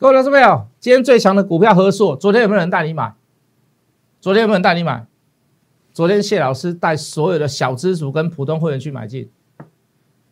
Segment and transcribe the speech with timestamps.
[0.00, 3.14] 各位老师朋友，今天最强的股票合硕，昨天有没有人带你买？
[4.20, 5.04] 昨天有没有人带你买？
[5.92, 9.28] 昨天谢老师带所有的小资族跟普通会员去买进，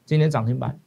[0.05, 0.79] 今天涨停板。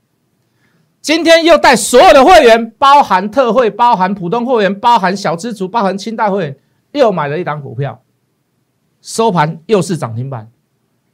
[1.01, 6.57] 今天又带所有的会员，包含特惠、包含普通会员、包含小资族、包含清代会员，
[6.93, 8.01] 又买了一档股票，
[9.01, 10.49] 收盘又是涨停板。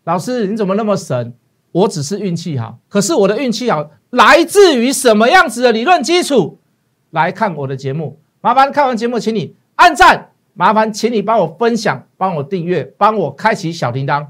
[0.03, 1.33] 老师你怎么那么神？
[1.71, 6.59] 我只是运气好，可是我的运气好来自于什么样子的理论基础？
[7.15, 14.27] 来看我的节目，麻烦看完节目，请你按赞，麻烦请你帮我分享，帮我订阅，帮我开启小铃铛。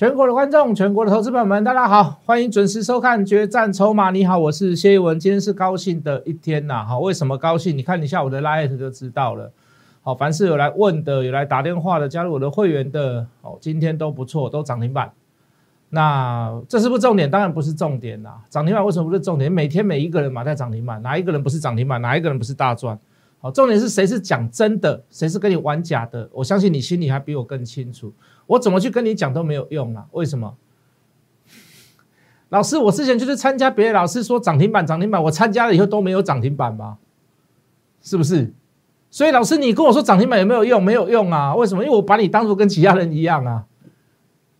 [0.00, 4.08] 全国的观众，全国的投资朋友们，大家好，欢迎准时收看《决战筹码》。
[4.12, 6.82] 你好，我是谢一文，今天是高兴的一天呐。
[6.82, 7.76] 好，为什么高兴？
[7.76, 9.52] 你看一下我的 live 就知道了。
[10.00, 15.12] 好，凡是有来问的，有来打电话的，加入我的会员的，哦，今天都不错，都涨停板。
[15.90, 17.30] 那这是不是重点？
[17.30, 18.38] 当然不是重点啦。
[18.48, 19.52] 涨停板为什么不是重点？
[19.52, 22.00] 每天每一个人嘛在涨停板，哪一个人不是涨停板？
[22.00, 22.98] 哪一个人不是大赚？
[23.40, 26.28] 好，重点是谁是讲真的，谁是跟你玩假的？
[26.32, 28.12] 我相信你心里还比我更清楚。
[28.46, 30.04] 我怎么去跟你讲都没有用啊？
[30.12, 30.54] 为什么？
[32.50, 36.98] 老师，我之前就是参加别的老师说涨停板，涨停板，我参加了以后都没有涨停板吗？
[38.02, 38.52] 是不是？
[39.10, 40.82] 所以老师，你跟我说涨停板有没有用？
[40.82, 41.54] 没有用啊！
[41.54, 41.82] 为什么？
[41.82, 43.64] 因为我把你当做跟其他人一样啊，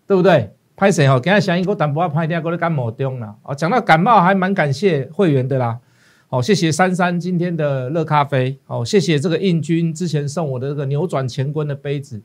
[0.07, 0.55] 对不对？
[0.75, 1.21] 拍谁哦？
[1.21, 3.55] 给他响应，我等不要拍电话过来感冒中了哦。
[3.55, 5.79] 讲到感冒，还蛮感谢会员的啦。
[6.31, 8.59] 好，谢谢珊珊今天的热咖啡。
[8.65, 12.23] 好，谢谢这个印军之前送我的这个扭转乾坤的杯子。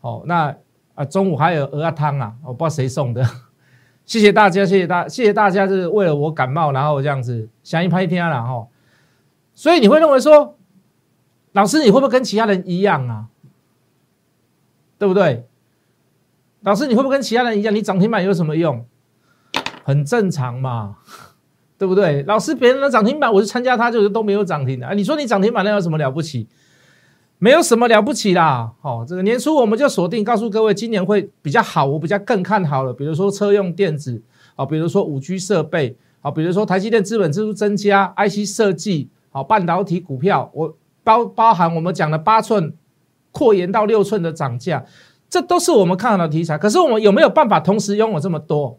[0.00, 0.56] 好，那。
[0.94, 3.26] 啊，中午还有鹅汤啊，我不知道谁送的，
[4.04, 8.68] 谢谢大家，谢谢大，谢谢大家，是为了我感冒，然后这样子想一拍天了哈。
[9.54, 10.58] 所以你会认为说，
[11.52, 13.28] 老师你会不会跟其他人一样啊？
[14.98, 15.46] 对不对？
[16.60, 17.74] 老师你会不会跟其他人一样？
[17.74, 18.84] 你涨停板有什么用？
[19.84, 20.98] 很正常嘛，
[21.82, 22.22] 对不对？
[22.28, 24.92] 老师别人的涨停板，我去参加他就是都没有涨停的啊。
[24.92, 26.46] 你说你涨停板那有什么了不起？
[27.38, 32.92] 没有什么了不起啦，好，这个年初我们就锁定，告诉各位今年会比较好，我比较更看好了。
[32.92, 34.22] 比如说车用电子，
[34.54, 42.72] 好，比如说五 G 设备，好，比如说台积电资本支出增加，IC 设计，好，半导体股票，我包包含我们讲的八寸
[43.32, 44.84] 扩延到六寸的涨价，
[45.28, 46.56] 这都是我们看好的题材。
[46.56, 48.78] 可是我们有没有办法同时拥有这么多？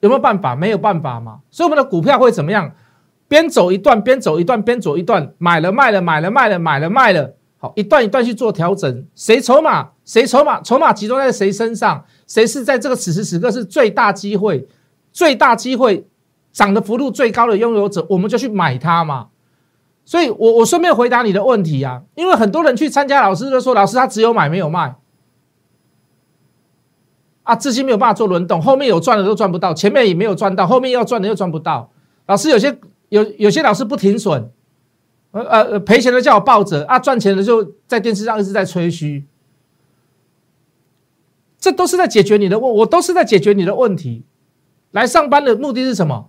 [0.00, 0.54] 有没有办法？
[0.54, 1.40] 没有办法嘛。
[1.50, 2.72] 所以我们的股票会怎么样？
[3.26, 9.06] 边走一段，边走一段，边走一段，买了卖了，买了卖了，买了卖了，好，一段一段去做调整。
[9.14, 9.90] 谁筹码？
[10.04, 10.62] 谁筹码？
[10.62, 12.04] 筹码集中在谁身上？
[12.26, 14.66] 谁是在这个此时此刻是最大机会、
[15.12, 16.06] 最大机会
[16.52, 18.06] 涨的幅度最高的拥有者？
[18.08, 19.28] 我们就去买它嘛。
[20.06, 24.94] 所以，我我顺便回答你的问题啊，因为很多人去参加老师都说，老师他只有买没有卖，
[27.48, 31.90] 啊，资金没有办法做轮动，后面有赚的都赚不到，前面也没有赚到，后面要赚的又赚不到。
[32.26, 32.78] 老师有些。
[33.10, 34.50] 有有些老师不停损，
[35.30, 39.24] 呃呃赔钱的叫我抱着啊，赚钱的就在电视上一直在吹嘘，
[41.58, 44.24] 这都是在解决你的问，我都是在解决你的问题。
[44.90, 46.28] 来上班的目的是什么？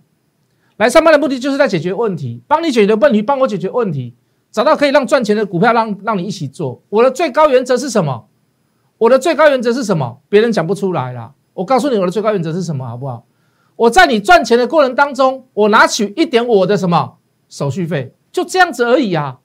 [0.78, 4.14] 来上班的目的就是在解决问题，帮你解决问题，帮我解决问题，
[4.50, 6.80] 找到可以让赚钱的股票，让让你一起做。
[6.88, 8.29] 我的最高原则是什么？
[9.00, 10.18] 我的最高原则是什么？
[10.28, 11.32] 别人讲不出来了。
[11.54, 13.24] 我告诉你，我的最高原则是什么，好不好？
[13.74, 17.14] 我在你赚钱的过程当中，我拿取一点我的什么
[17.48, 19.38] 手续费，就这样子而已啊。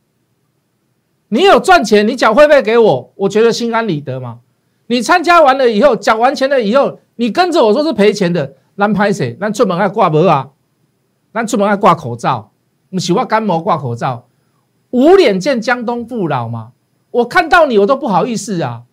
[1.29, 4.39] 你有赚钱，你缴会费给我，我觉得心安理得嘛。
[4.87, 9.37] 你参加完了以后，缴完钱了以后，你跟着我说是赔钱的，咱拍谁？
[9.39, 10.49] 咱出门还挂膜啊？
[11.33, 12.51] 咱出门还挂口罩？
[12.89, 14.27] 你喜欢干毛挂口罩？
[14.89, 16.73] 无脸见江东父老嘛？
[17.11, 18.83] 我看到你，我都不好意思啊，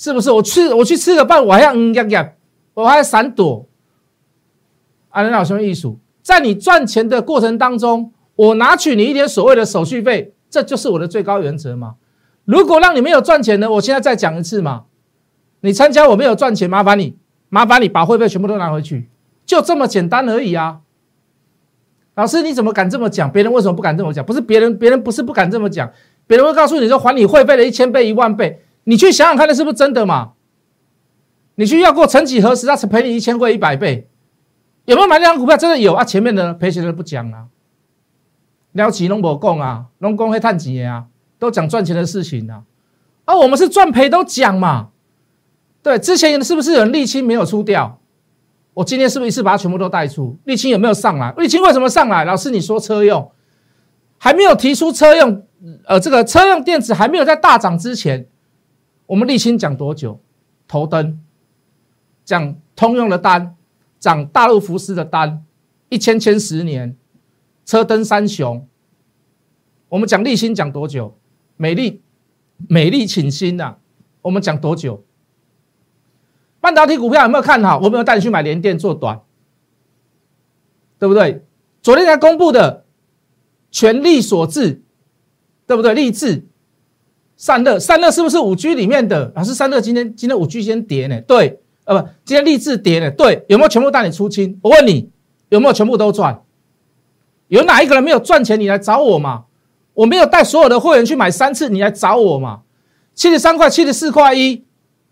[0.00, 0.30] 是不是？
[0.30, 2.32] 我吃我去吃个饭，我还要嗯呀呀，
[2.72, 3.66] 我还要闪躲。
[5.10, 11.96] 阿仁老兄，艺术在你赚钱的过程当中，我拿取你一点所谓的手续费，这就是我的最高原则嘛。
[12.46, 14.84] 如果让你没有赚钱的，我现在再讲一次嘛。
[15.60, 17.18] 你参加我没有赚钱，麻烦你，
[17.50, 19.10] 麻烦你把会费全部都拿回去，
[19.44, 20.80] 就这么简单而已啊。
[22.14, 23.30] 老师，你怎么敢这么讲？
[23.30, 24.24] 别人为什么不敢这么讲？
[24.24, 25.92] 不是别人，别人不是不敢这么讲，
[26.26, 30.32] 别人会告诉你说还你会费的一千倍、一万倍，你去想想看，那是不是真的嘛？
[31.54, 34.08] 你去要过曾几何时，他是赔你一千倍、一百倍。
[34.84, 35.56] 有没有买那张股票？
[35.56, 36.02] 真的有啊！
[36.02, 37.46] 前面的赔钱的不讲啊，
[38.72, 41.04] 了起拢无讲啊，拢讲会赚钱啊，
[41.38, 42.64] 都讲赚钱的事情啊。
[43.26, 44.88] 啊，我们是赚赔都讲嘛。
[45.84, 48.00] 对，之前是不是有人沥青没有出掉？
[48.74, 50.36] 我今天是不是一次把它全部都带出？
[50.46, 51.32] 沥青有没有上来？
[51.34, 52.24] 沥青为什么上来？
[52.24, 53.30] 老师你说车用，
[54.18, 55.44] 还没有提出车用，
[55.84, 58.26] 呃，这个车用电子还没有在大涨之前，
[59.10, 60.20] 我们立青讲多久？
[60.68, 61.20] 头灯
[62.24, 63.56] 讲通用的单，
[63.98, 65.44] 涨大陆福斯的单，
[65.88, 66.96] 一千千十年，
[67.64, 68.64] 车灯三雄。
[69.88, 71.18] 我们讲立新讲多久？
[71.56, 72.00] 美丽
[72.68, 73.78] 美丽请新呐，
[74.22, 75.04] 我们讲多久？
[76.60, 77.80] 半导体股票有没有看好？
[77.80, 79.20] 我没有带你去买联电做短，
[81.00, 81.44] 对不对？
[81.82, 82.84] 昨天才公布的
[83.72, 84.84] 全力所致，
[85.66, 85.94] 对不对？
[85.94, 86.46] 立志
[87.40, 89.32] 散热，散热是不是五 G 里面的？
[89.34, 91.18] 老师，散热今天今天五 G 先跌呢？
[91.22, 93.10] 对，呃不，今天立志跌呢？
[93.10, 94.58] 对，有没有全部带你出清？
[94.60, 95.08] 我问你，
[95.48, 96.42] 有没有全部都赚？
[97.48, 98.60] 有哪一个人没有赚钱？
[98.60, 99.44] 你来找我嘛？
[99.94, 102.60] 我没有带所有的会员去买三次，你来找我嘛？
[103.14, 104.62] 七十三块、七十四块一、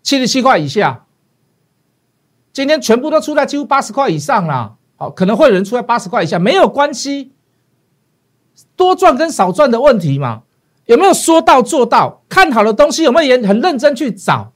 [0.03, 1.05] 七十七块以下。
[2.53, 7.31] 今天全部都出在几乎八十块以上啦，好，可能会有人出在八十块以下，没有关系，
[8.75, 10.43] 多赚跟少赚的问题嘛，
[10.89, 12.23] 有没有说到做到？
[12.27, 14.51] 看好的东西有没有也很认真去找，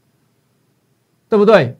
[1.29, 1.77] 对不对？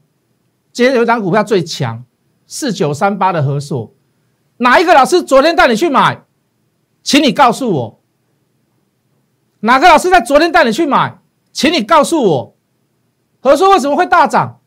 [0.72, 2.04] 今天有一张股票最强，
[2.46, 3.92] 四九三八的合硕，
[4.58, 6.24] 哪一个老师昨天带你去买？
[7.02, 8.00] 请你告诉我，
[9.62, 11.18] 哪个老师在昨天带你去买？
[11.52, 12.56] 请你告诉我，
[13.40, 14.60] 合硕为什么会大涨？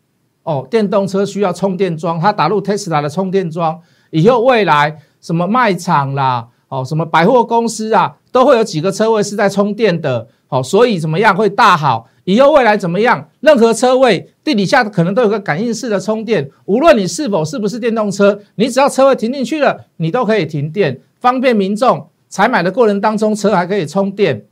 [0.42, 3.80] 哦，电动车需要充电桩，它打入 Tesla 的充电桩
[4.10, 10.28] 以后，未来什么卖场啦，哦，什么百货公司啊，都会有几个车位是在充电的。
[10.46, 12.06] 好，所以怎么样会大好？
[12.24, 13.30] 以后未来怎么样？
[13.40, 24.44] 任何车位地底下可能都有个感应式的充电，无论你是否是不是电动车，你只要车位停进去了，你都可以停电，方便民众采买的过程当中，车还可以充电。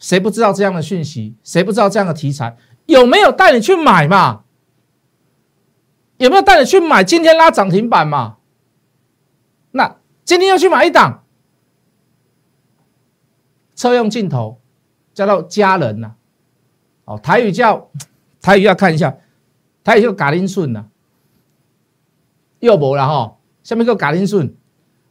[0.00, 1.36] 谁不知道这样的讯息？
[1.44, 2.56] 谁不知道这样的题材？
[2.86, 4.40] 有没有带你去买嘛？
[6.16, 7.04] 有没有带你去买？
[7.04, 8.38] 今天拉涨停板嘛？
[9.70, 11.22] 那今天要去买一档
[13.76, 14.60] 车用镜头，
[15.14, 16.14] 叫做家人呐。
[17.04, 17.88] 哦，台语叫
[18.42, 19.16] 台语要看一下，
[19.84, 20.86] 台语叫嘎林顺呐。
[22.58, 24.52] 又没了哈，下面个嘎林顺，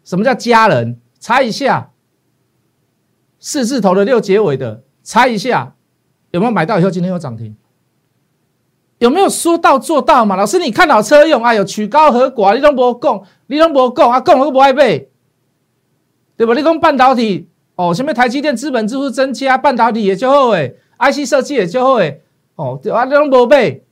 [0.04, 1.00] 什么叫家人？
[1.20, 1.92] 猜一下，
[3.40, 5.76] 四字头的六结尾的，猜一下
[6.32, 6.80] 有没有买到？
[6.80, 7.56] 以后今天有涨停。
[8.98, 10.36] 有没有说到做到嘛？
[10.36, 15.10] 老师，你看好车用，哎呦，曲高和寡，你都无讲，你都无讲啊，讲都不爱背，
[16.38, 16.54] 对吧？
[16.54, 22.22] 你讲半导体哦，什么台积电资本支出增加，半导体也就好诶，IC 设计也就好诶，
[22.56, 23.84] 哦，对啊，你拢无背，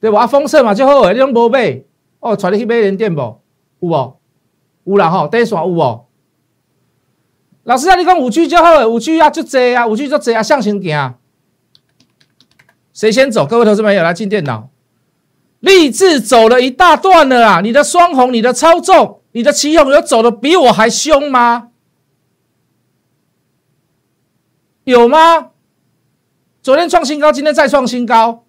[0.00, 0.20] 对吧？
[0.22, 1.86] 啊，封测嘛就好诶，你拢无背，
[2.20, 3.20] 哦，带你去买联电不？
[3.80, 4.16] 有无？
[4.84, 6.06] 有啦吼，第一线有无？
[7.64, 11.14] 老师啊，你讲五 G 就好诶，五 G 啊就这啊，五 G 就这啊，向前行。
[12.92, 13.46] 谁先走？
[13.46, 14.68] 各位投资朋友来进电脑，
[15.60, 17.60] 立志走了一大段了啊！
[17.62, 21.68] 你的双红，你的操纵，你的旗红，有走的比我还凶吗？
[24.84, 25.50] 有吗？
[26.62, 28.44] 昨天创新高，今天再创新高。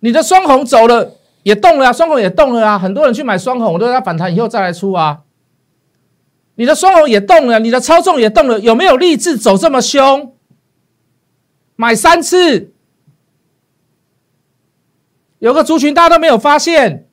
[0.00, 2.78] 你的双红走了，也动了啊，双红也动了啊！
[2.78, 5.22] 很多人去买双红，我都在反弹以后再来出啊。
[6.54, 10.36] 你的双红也动了，你的操纵也动了，有没有立志走这么凶？
[11.74, 12.72] 买三次，
[15.38, 17.08] 有个族群大家都没有发现，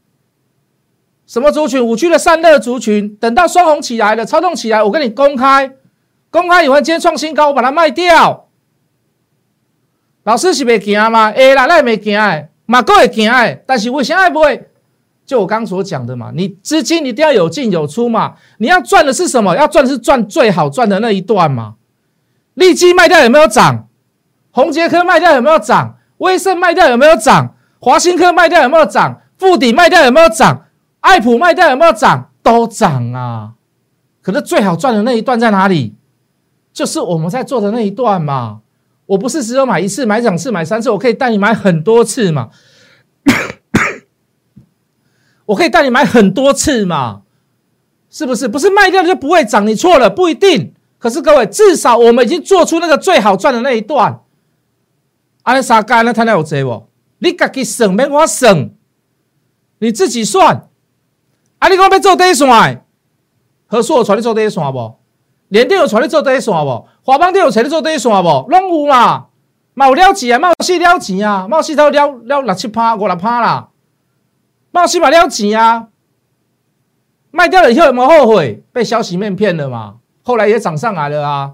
[1.27, 1.83] 什么族群？
[1.83, 3.15] 五区的散热族群。
[3.17, 5.75] 等到双红起来了，操纵起来，我跟你公开，
[6.35, 8.49] 公开以后今天创新高，我把它卖掉。
[10.23, 11.31] 老师是没惊吗？
[11.31, 14.67] 会啦，那也没惊哎，马哥也惊哎，但是为什么不会？
[15.25, 19.55] 就我刚所讲的嘛，你资金一定要有进有出嘛，你要赚的是什么？
[19.55, 21.75] 要赚是赚最好赚的那一段嘛。
[22.55, 23.87] 利基卖掉有没有涨？
[24.51, 25.95] 宏杰科卖掉有没有涨？
[26.17, 27.55] 威盛卖掉有没有涨？
[27.79, 29.21] 华新科卖掉有没有涨？
[29.37, 30.65] 富底卖掉有没有涨？
[30.99, 32.31] 艾普卖掉有没有涨？
[32.43, 33.53] 都涨啊！
[34.21, 35.95] 可是最好赚的那一段在哪里？
[36.75, 38.59] 就是我们在做的那一段嘛。
[39.07, 42.49] 我不是只有买一次、买两次、买三次，我可以带你买很多次嘛。
[45.45, 47.21] 我可以带你买很多次嘛？
[48.09, 48.47] 是不是？
[48.47, 49.65] 不是卖掉就不会涨？
[49.65, 50.73] 你错了，不一定。
[50.97, 54.21] 可是各位，至少我们已经做出那个最好赚的那一段。
[55.43, 56.87] 安尼三干那摊了有济无？
[57.19, 58.71] 你自己算没我算，
[59.77, 60.67] 你自己算。
[61.59, 62.83] 啊，你讲要做第一线，
[63.67, 64.95] 何硕有带你做第一线无？
[65.49, 66.87] 联电有带你做短线无？
[67.03, 68.45] 华邦电有带你做短线无？
[68.49, 69.25] 拢有嘛？
[69.73, 73.69] 嘛有了钱啊，嘛有四了钱啊，嘛有四头了了六七趴五六趴啦，
[74.71, 75.87] 嘛有四嘛了钱啊。
[77.31, 78.63] 卖掉了以后有没有后悔？
[78.71, 79.95] 被消息面骗了嘛？
[80.23, 81.51] 后来也涨上来了啊。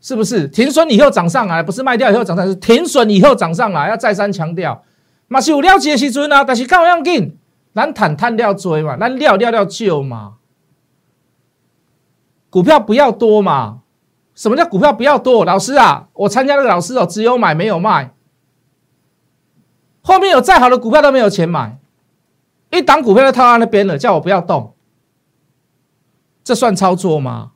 [0.00, 1.62] 是不是停损以后涨上来？
[1.62, 3.88] 不是卖掉以后涨上来，是停损以后涨上来。
[3.88, 4.82] 要再三强调，
[5.28, 7.36] 嘛是有了解的时阵啊，但是干样紧，
[7.72, 10.32] 咱谈谈了追嘛，咱了了了救嘛，
[12.50, 13.78] 股票不要多嘛？
[14.34, 15.44] 什么叫股票不要多？
[15.44, 18.14] 老师啊，我参加那个老师哦，只有买没有卖，
[20.02, 21.78] 后面有再好的股票都没有钱买，
[22.70, 24.74] 一档股票就套在那边了，叫我不要动，
[26.42, 27.52] 这算操作吗？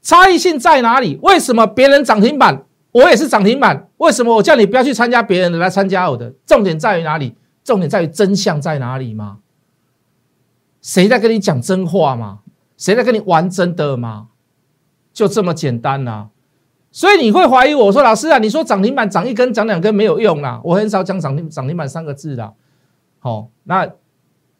[0.00, 1.18] 差异性在哪里？
[1.22, 3.88] 为什么别人涨停板，我也是涨停板？
[3.98, 6.32] 为什么我叫你不要去参加别人的，来参加我的？
[6.46, 7.36] 重点在于哪里？
[7.62, 9.40] 重点在于真相在哪里吗？
[10.80, 12.38] 谁在跟你讲真话吗？
[12.80, 14.28] 谁在跟你玩真的吗？
[15.12, 16.28] 就这么简单呐！
[16.90, 22.54] 所以你会怀疑我说老师啊，你说涨停板涨一根涨两根没有用啦，我很少讲涨停涨停板三个字的。
[23.18, 23.86] 好，那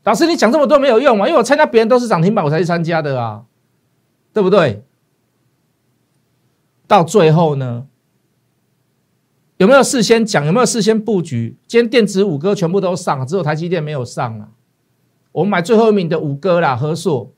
[0.04, 1.26] 老师你讲这么多没有用嘛？
[1.26, 3.44] 因为我参加别人都是涨停板，我才去参加的啊，
[4.34, 4.84] 对不对？
[6.86, 7.86] 到最后呢，
[9.56, 10.44] 有没有事先讲？
[10.44, 11.56] 有没有事先布局？
[11.66, 14.48] 今天电子五哥全部都上，只有台积电没有上啊。
[15.32, 17.32] 我们买最后一名的五哥啦，和硕，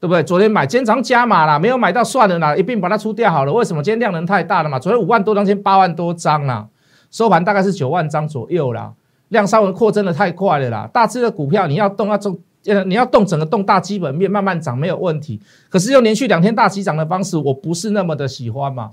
[0.00, 0.22] 对不对？
[0.22, 3.52] 昨天买，今天早上加码啦，没有买到算了啦，一并把它出掉好了。
[3.52, 3.82] 为什么？
[3.82, 4.78] 今天量能太大了嘛。
[4.78, 6.66] 昨天五万多张，今天八万多张啦，
[7.10, 8.92] 收盘大概是九万张左右啦，
[9.28, 10.88] 量稍微扩增的太快了啦。
[10.92, 15.40] 大致的股票你要动要动，呃，你要动整个动大基本面慢慢涨没有问题。
[15.68, 18.92] 可是用连续两天大起涨的方式，我不是那么的喜欢嘛。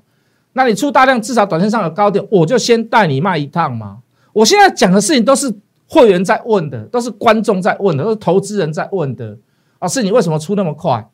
[0.53, 3.97] 那你出大量，至少短线上有高点，我就先带你卖一趟嘛。
[4.33, 5.53] 我现在讲的事情都是。
[5.87, 9.37] 会员在问的，都是观众在问的，都是投资人在问的。
[9.85, 11.07] 老师，你为什么出那么快？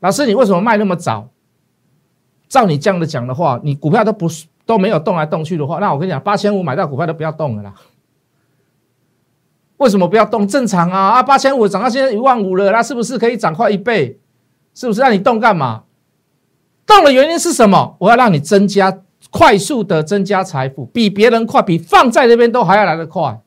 [0.00, 1.28] 老师，你为什么卖那么早？
[2.48, 4.26] 照你这样的讲的话，你股票都不
[4.64, 7.74] 都没有动来动去的话，那我跟你讲，八千五买到股票都不要动了啦。
[9.76, 10.48] 为什么不要动？
[10.48, 14.18] 正常啊啊，八千五涨到现在一万五了，那是不是可以涨快一倍？
[14.72, 15.82] 是不是让你动干嘛？
[16.86, 17.94] 动的原因是什么？
[17.98, 23.38] 我要让你增加快速的增加财富，比别人快，比放在那边都还要来得快。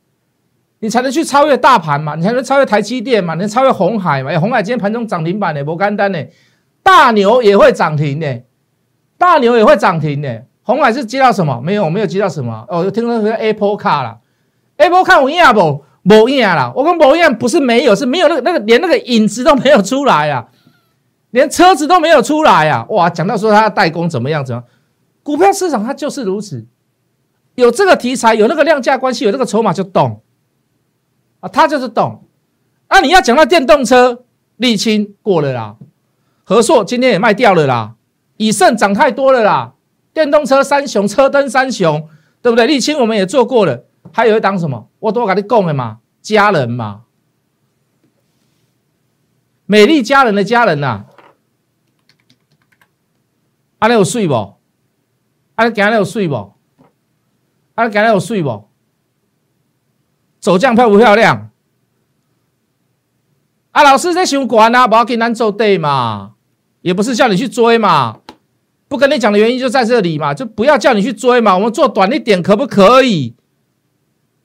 [0.85, 2.13] 你才能去超越大盘嘛？
[2.13, 3.33] 你才能超越台积电嘛？
[3.33, 4.29] 你能超越红海嘛？
[4.29, 6.23] 哎，红海今天盘中涨停板呢，不干单呢。
[6.83, 8.27] 大牛也会涨停呢，
[9.17, 10.41] 大牛也会涨停呢。
[10.61, 11.59] 红海是接到什么？
[11.59, 12.63] 没有，没有接到什么。
[12.69, 14.19] 哦，听说是 Apple Car 了
[14.77, 15.83] ，Apple Car 有影不？
[16.03, 16.71] 无影啦。
[16.75, 20.45] 我跟无影不是没有，是没有那个那个连那个影子都没有出来啊，
[21.31, 22.85] 连车子都没有出来啊。
[22.89, 24.45] 哇，讲到说它代工怎么样？
[24.45, 24.63] 怎样？
[25.23, 26.67] 股票市场它就是如此，
[27.55, 30.21] 有这个题材，有那个量价关系，有那个筹码就动。
[31.51, 32.23] 他就是懂。
[32.89, 34.23] 那你要讲到电动车，
[34.59, 35.75] 沥青过了啦，
[36.43, 37.95] 和硕今天也卖掉了啦，
[38.37, 39.73] 以盛涨太多了啦，
[40.13, 42.07] 电动车三雄，车灯三雄，
[42.41, 42.65] 对不对？
[42.67, 43.83] 沥青我们也做过了，
[44.13, 44.87] 还有一档什么？
[44.99, 47.01] 我都跟你讲了嘛，家人嘛，
[49.65, 51.05] 美丽家人的家人呐，
[53.79, 54.55] 阿你有睡不？
[55.55, 56.53] 阿你今日有睡不？
[57.73, 58.69] 阿你今日有睡不？
[60.45, 61.49] 走样漂不漂亮？
[63.71, 66.33] 啊，老师在想管啊，不要跟咱做对嘛，
[66.81, 68.19] 也不是叫你去追嘛，
[68.87, 73.33] 不跟你讲的原因就在这里嘛，就不要叫你去追嘛，我们做短一点可不可以？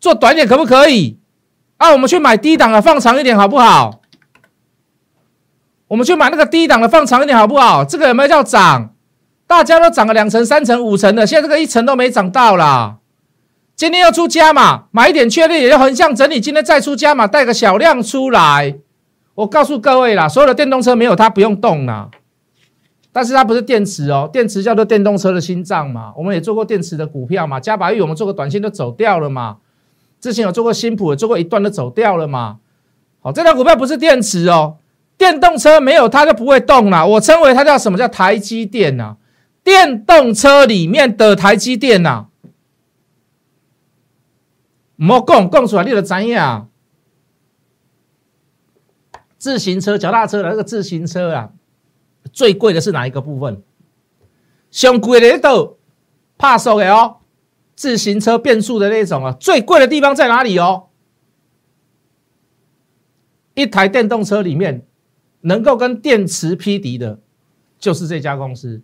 [0.00, 1.19] 做短一点可不可以？
[1.76, 4.00] 啊，我们去买低档的放长一点好不好？
[5.88, 7.85] 我们去买那个低档的放长一点好不好？
[7.85, 8.95] 这个有没有叫涨？
[9.47, 13.00] 大家都涨了两层、三层、五层的，现在这个一层都没涨到啦。
[13.80, 16.38] 今天要出加码，买一点确认，也就横向整理。
[16.38, 18.76] 今天再出加码，带个小量出来。
[19.34, 22.10] 我告诉各位啦，所有的电动车没有它不用动啦，
[23.10, 26.12] 但是它不是电池哦，电池叫做电动车的心脏嘛。
[26.14, 29.56] 我们也做过电池的股票嘛，加白玉我们做过短线都走掉了嘛。
[30.20, 32.58] 之前有做过新普，做过一段都走掉了嘛。
[33.22, 34.76] 好，这条股票不是电池哦，
[35.16, 37.06] 电动车没有它就不会动啦。
[37.06, 39.16] 我称为它叫什么叫台积电呐？
[39.64, 42.26] 电动车里面的台积电呐。
[45.02, 46.69] 莫讲讲出来，你就知影。
[49.38, 51.52] 自行车、脚踏车的那个自行车啊，
[52.30, 53.62] 最贵的是哪一个部分？
[54.71, 55.78] 上贵的都
[56.37, 57.21] 怕手的哦。
[57.75, 60.88] 自行车变速的那种啊，最贵的地方在哪里哦？
[63.54, 64.87] 一台电动车里面
[65.40, 67.21] 能够跟电池匹敌的，
[67.78, 68.83] 就是这家公司。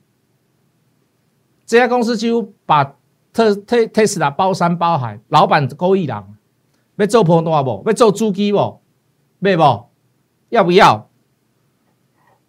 [1.67, 2.97] 这家公司几乎把。
[3.37, 6.25] 特特特斯拉包山包海，老板够一人，
[6.97, 7.83] 要做破多不？
[7.85, 8.81] 要做主机不？
[9.41, 9.85] 买不？
[10.49, 11.11] 要不要？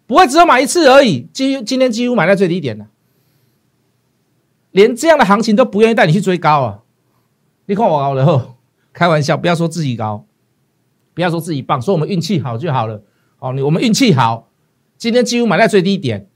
[0.06, 1.28] 不会只有买一次而已。
[1.30, 2.86] 今今天几乎买在最低点了，
[4.70, 6.80] 连这样的行情都不愿意带你去追高啊！
[7.66, 8.56] 你看我高了后，
[8.94, 10.24] 开玩笑，不要说自己高，
[11.12, 13.02] 不要说自己棒，说我们运气好就好了。
[13.40, 14.48] 哦，你我们运气好，
[14.96, 16.30] 今天几乎买在最低点。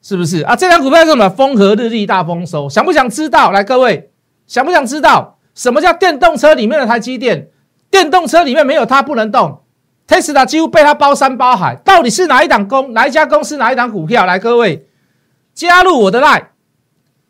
[0.00, 0.54] 是不是啊？
[0.54, 1.28] 这张股票是什么？
[1.28, 3.50] 风和日丽大丰收，想不想知道？
[3.50, 4.10] 来，各位，
[4.46, 7.48] 想不想知道什么叫电动车里面的台积电？
[7.90, 9.62] 电动车里面没有它不能动
[10.06, 11.74] ，，Tesla 几乎被它包山包海。
[11.76, 14.26] 到底是哪一档公哪一家公司哪一档股票？
[14.26, 14.86] 来，各位
[15.54, 16.48] 加入我的 line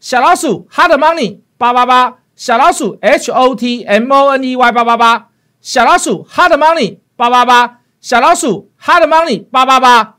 [0.00, 5.28] 小老鼠 Hard Money 八八八，小老鼠 H O T M O N E Y 八八八，
[5.60, 10.16] 小老鼠 Hard Money 八八八，小老鼠 Hard Money 八八八，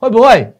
[0.00, 0.56] 会不会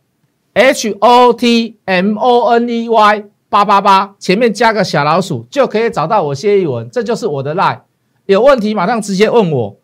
[0.53, 7.81] H O T M O N E Y 八八八前面加个小老鼠就可以找到我谢一文，这就是我的 line。
[8.27, 9.77] 有问题马上直接问我，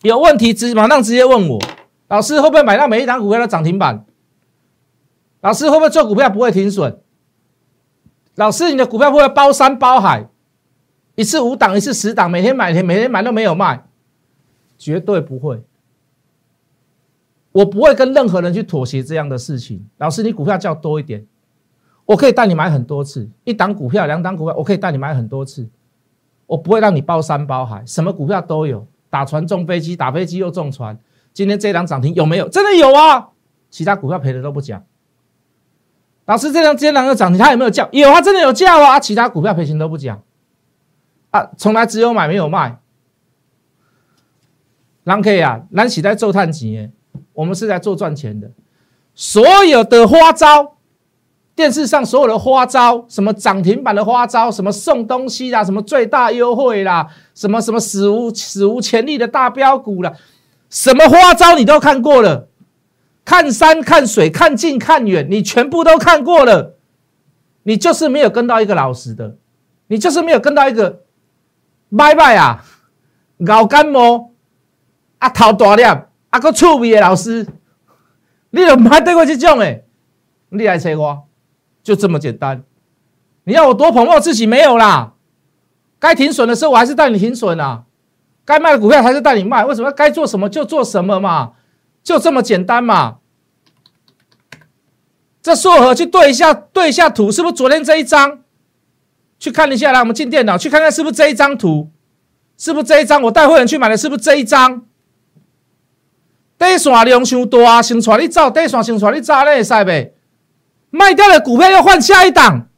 [0.00, 1.60] 有问题直马上直接问我。
[2.08, 4.04] 老师会不会买到每一档股票的涨停板？
[5.40, 6.98] 老师会不会做股票不会停损？
[8.34, 10.26] 老师你的股票会不会包山包海？
[11.14, 13.84] 一次五档，一次十档，每天买每天买都没有卖，
[14.78, 15.62] 绝对不会。
[17.52, 19.86] 我不会跟任何人去妥协这样的事情。
[19.98, 21.24] 老师，你股票叫多一点，
[22.06, 25.68] 我可以带你买很多次，一档股票、两档股票，我可以带你买很多次。
[26.46, 30.98] 我不会让你包山包海，什么股票都有，打船中飞机，打飞机又中船。
[31.32, 32.48] 今天这档涨停有没有？
[32.48, 33.30] 真的有啊！
[33.70, 34.84] 其他股票赔的都不讲。
[36.26, 37.88] 老师，这档今天两个涨停，它有没有叫？
[37.92, 39.00] 有啊，真的有叫啊！
[39.00, 40.22] 其他股票赔钱都不讲
[41.30, 42.78] 啊，从来只有买没有卖。
[45.04, 46.92] 狼 K 啊，蓝喜在做探钱，
[47.32, 48.50] 我们是在做赚钱的，
[49.14, 50.76] 所有的花招。
[51.54, 60.14] 电视上所有的花招，什么涨停板的花招，什么送东西啦，什么最大优惠啦，什么什么史无史无前例的大标股啦，
[60.70, 62.48] 什么花招你都看过了，
[63.22, 66.78] 看山看水看近看远，你全部都看过了，
[67.64, 69.36] 你就是没有跟到一个老实的，
[69.88, 71.02] 你就是没有跟到一个
[71.94, 72.64] 拜拜啊，
[73.40, 74.30] 咬干毛
[75.18, 77.46] 啊头大亮啊个趣味的老师，
[78.50, 79.84] 你都唔还对过这种诶，
[80.48, 81.24] 你来找我。
[81.82, 82.62] 就这么简单，
[83.44, 85.14] 你要我多捧我自己没有啦。
[85.98, 87.84] 该停损的时候我还是带你停损啊，
[88.44, 89.64] 该卖股票还是带你卖。
[89.64, 91.52] 为什么该做什么就做什么嘛？
[92.02, 93.18] 就这么简单嘛。
[95.42, 98.40] 这硕和去对一下对一下图，是不是昨天这一张？
[99.38, 101.90] 去看一下来，我们进电脑去看看是不是这一张图？
[102.56, 103.20] 是不是这一张？
[103.22, 104.86] 我带会员去买的是不是这一张？
[106.62, 110.14] 第一线量伤大，先带你走，第一线先带你走，你会使呗？
[110.90, 112.68] 卖掉的股票要换下一档，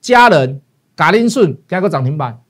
[0.00, 0.60] 家人、
[0.96, 2.40] 嘎林顺加个涨停板，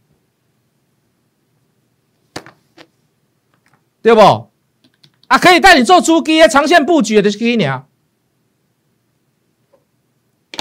[4.00, 4.20] 对不？
[5.26, 7.86] 啊，可以带你做出基长线布局的基鸟。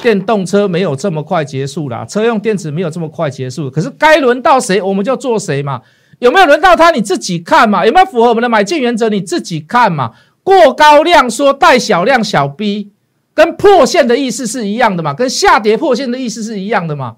[0.02, 3.72] 电动车没有这么快结束啦，车用电池没有这么快结束。
[3.72, 5.82] 可是该轮到谁，我们就做谁嘛。
[6.22, 7.84] 有没有轮到他，你自己看嘛。
[7.84, 10.12] 有没有符合我们的买进原则，你自己看嘛。
[10.44, 12.92] 过高量说带小量小 B。
[13.34, 15.14] 跟破线的意思是一样的嘛？
[15.14, 17.16] 跟下跌破线的意思是一样的嘛？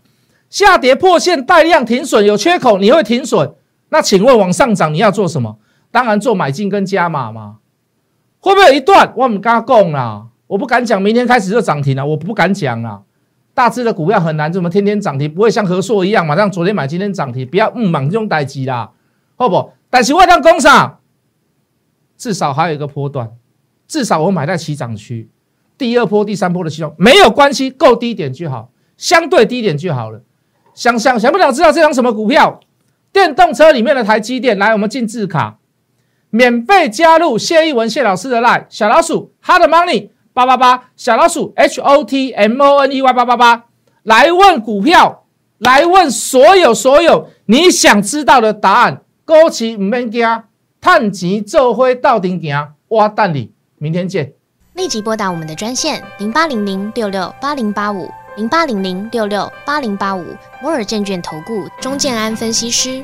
[0.50, 3.52] 下跌破线带量停损有缺口，你会停损？
[3.90, 5.58] 那请问往上涨你要做什么？
[5.92, 7.56] 当然做买进跟加码嘛。
[8.40, 10.28] 会不会有一段我们刚讲啦？
[10.48, 13.02] 我不敢讲明天开始就涨停了，我不敢讲啊。
[13.54, 18.92] 大致的股票很难这么天天涨停，不会像和硕一样嘛，像昨天买今天涨停，不要嗯莽这种代机啦，
[19.36, 19.72] 好不？
[19.90, 21.00] 但是外当工厂
[22.18, 23.32] 至少还有一个波段，
[23.88, 25.30] 至少我买在起涨区。
[25.78, 30.22] 第二波、第三波的期中没有关系，够低点就好，相对低点就好了。
[30.74, 32.60] 想想想不想知道这张什么股票？
[33.12, 35.60] 电动车里面的台积电，来，我们进字卡，
[36.32, 43.66] 免费加入谢一文谢老师的 line 小老鼠 hard money 八八八，小老鼠 h o t m o n e y 八八八，
[44.02, 45.26] 来问股票，
[45.60, 49.02] 来问所有所有你想知道的答案。
[49.26, 50.28] 高旗唔免惊，
[50.82, 54.34] 探钱做灰到顶行，我等你，明天见。
[54.74, 60.26] 立即拨打我们的专线零八零零六六八零八五零八零零六六八零八五
[60.62, 63.04] 摩尔证券投顾钟建安分析师。